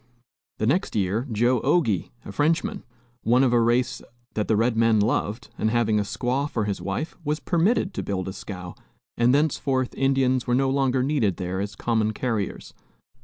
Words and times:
The 0.57 0.65
next 0.65 0.95
year, 0.95 1.27
Joe 1.31 1.59
Ogie, 1.61 2.09
a 2.25 2.31
Frenchman, 2.31 2.83
one 3.21 3.43
of 3.43 3.53
a 3.53 3.61
race 3.61 4.01
that 4.33 4.47
the 4.47 4.55
red 4.55 4.75
men 4.75 4.99
loved, 4.99 5.49
and 5.59 5.69
having 5.69 5.99
a 5.99 6.01
squaw 6.01 6.49
for 6.49 6.65
his 6.65 6.81
wife, 6.81 7.15
was 7.23 7.39
permitted 7.39 7.93
to 7.93 8.01
build 8.01 8.27
a 8.27 8.33
scow, 8.33 8.73
and 9.15 9.31
thenceforth 9.31 9.93
Indians 9.93 10.47
were 10.47 10.55
no 10.55 10.71
longer 10.71 11.03
needed 11.03 11.37
there 11.37 11.59
as 11.61 11.75
common 11.75 12.13
carriers. 12.13 12.73